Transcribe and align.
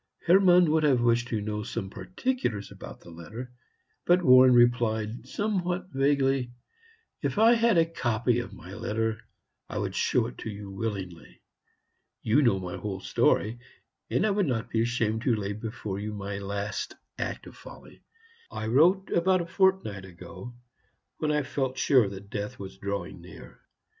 Hermann 0.25 0.71
would 0.71 0.81
have 0.81 0.99
wished 1.01 1.27
to 1.27 1.41
know 1.41 1.61
some 1.61 1.87
particulars 1.91 2.71
about 2.71 3.01
this 3.01 3.13
letter; 3.13 3.51
but 4.03 4.23
Warren 4.23 4.55
replied, 4.55 5.27
somewhat 5.27 5.89
vaguely, 5.91 6.53
"If 7.21 7.37
I 7.37 7.53
had 7.53 7.77
a 7.77 7.85
copy 7.85 8.39
of 8.39 8.51
my 8.51 8.73
letter, 8.73 9.21
I 9.69 9.77
would 9.77 9.93
show 9.93 10.25
it 10.25 10.39
to 10.39 10.49
you 10.49 10.71
willingly. 10.71 11.43
You 12.23 12.41
know 12.41 12.59
my 12.59 12.77
whole 12.77 12.99
story, 12.99 13.59
and 14.09 14.25
I 14.25 14.31
would 14.31 14.47
not 14.47 14.71
be 14.71 14.81
ashamed 14.81 15.21
to 15.21 15.35
lay 15.35 15.53
before 15.53 15.99
you 15.99 16.15
my 16.15 16.39
last 16.39 16.95
act 17.19 17.45
of 17.45 17.55
folly. 17.55 18.01
I 18.49 18.65
wrote 18.65 19.11
about 19.11 19.41
a 19.41 19.45
fortnight 19.45 20.05
ago, 20.05 20.55
when 21.17 21.31
I 21.31 21.43
felt 21.43 21.77
sure 21.77 22.09
that 22.09 22.31
death 22.31 22.57
was 22.57 22.79
drawing 22.79 23.21
near. 23.21 23.61